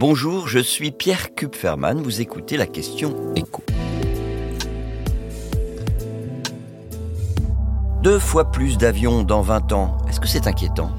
[0.00, 3.62] Bonjour, je suis Pierre Kupferman, vous écoutez la question écho.
[8.02, 10.90] Deux fois plus d'avions dans 20 ans, est-ce que c'est inquiétant?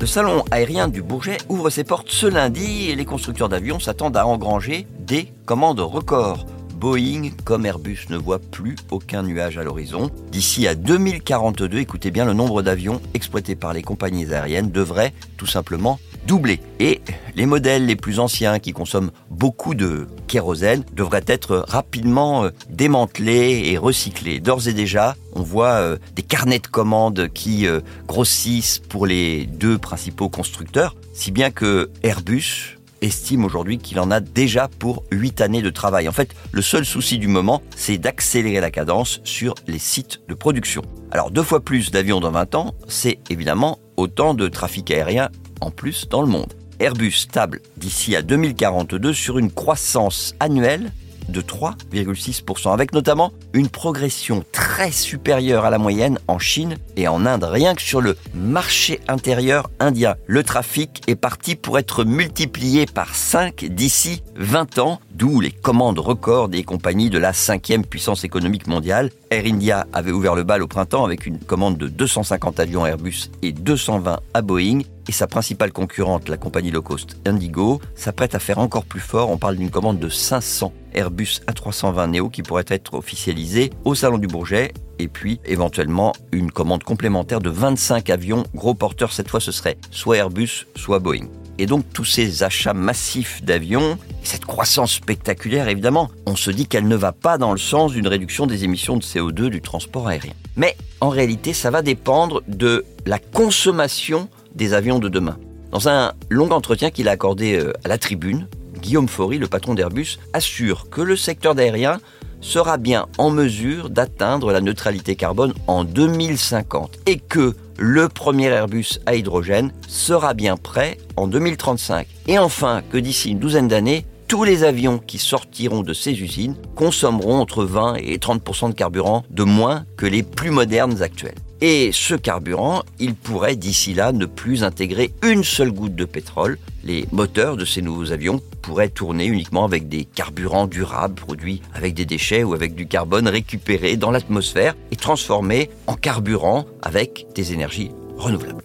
[0.00, 4.16] Le salon aérien du Bourget ouvre ses portes ce lundi et les constructeurs d'avions s'attendent
[4.16, 6.46] à engranger des commandes records.
[6.76, 10.10] Boeing comme Airbus ne voit plus aucun nuage à l'horizon.
[10.30, 15.46] D'ici à 2042, écoutez bien, le nombre d'avions exploités par les compagnies aériennes devrait tout
[15.48, 16.60] simplement doubler.
[16.80, 17.00] Et
[17.34, 23.62] les modèles les plus anciens qui consomment beaucoup de kérosène devraient être rapidement euh, démantelés
[23.66, 24.40] et recyclés.
[24.40, 29.46] D'ores et déjà, on voit euh, des carnets de commandes qui euh, grossissent pour les
[29.46, 35.40] deux principaux constructeurs, si bien que Airbus estime aujourd'hui qu'il en a déjà pour 8
[35.40, 36.08] années de travail.
[36.08, 40.34] En fait, le seul souci du moment, c'est d'accélérer la cadence sur les sites de
[40.34, 40.82] production.
[41.10, 45.28] Alors deux fois plus d'avions dans 20 ans, c'est évidemment autant de trafic aérien
[45.62, 46.52] en plus dans le monde.
[46.78, 50.90] Airbus stable d'ici à 2042 sur une croissance annuelle
[51.28, 57.26] de 3,6%, avec notamment une progression très supérieure à la moyenne en Chine et en
[57.26, 57.44] Inde.
[57.44, 63.14] Rien que sur le marché intérieur indien, le trafic est parti pour être multiplié par
[63.14, 68.66] 5 d'ici 20 ans, d'où les commandes records des compagnies de la cinquième puissance économique
[68.66, 69.10] mondiale.
[69.30, 73.30] Air India avait ouvert le bal au printemps avec une commande de 250 avions Airbus
[73.42, 78.38] et 220 à Boeing et sa principale concurrente, la compagnie low cost Indigo, s'apprête à
[78.38, 79.30] faire encore plus fort.
[79.30, 84.18] On parle d'une commande de 500 Airbus A320 Neo qui pourrait être officialisée au Salon
[84.18, 89.12] du Bourget et puis éventuellement une commande complémentaire de 25 avions gros porteurs.
[89.12, 91.28] Cette fois, ce serait soit Airbus, soit Boeing.
[91.58, 96.88] Et donc tous ces achats massifs d'avions, cette croissance spectaculaire évidemment, on se dit qu'elle
[96.88, 100.32] ne va pas dans le sens d'une réduction des émissions de CO2 du transport aérien.
[100.56, 105.38] Mais en réalité, ça va dépendre de la consommation des avions de demain.
[105.70, 108.46] Dans un long entretien qu'il a accordé euh, à la tribune,
[108.80, 111.98] Guillaume Faury, le patron d'Airbus, assure que le secteur aérien
[112.42, 118.98] sera bien en mesure d'atteindre la neutralité carbone en 2050 et que le premier Airbus
[119.06, 122.06] à hydrogène sera bien prêt en 2035.
[122.26, 126.56] Et enfin que d'ici une douzaine d'années, tous les avions qui sortiront de ces usines
[126.74, 131.34] consommeront entre 20 et 30 de carburant de moins que les plus modernes actuels.
[131.64, 136.58] Et ce carburant, il pourrait d'ici là ne plus intégrer une seule goutte de pétrole.
[136.82, 141.94] Les moteurs de ces nouveaux avions pourraient tourner uniquement avec des carburants durables produits avec
[141.94, 147.52] des déchets ou avec du carbone récupéré dans l'atmosphère et transformé en carburant avec des
[147.52, 148.64] énergies renouvelables.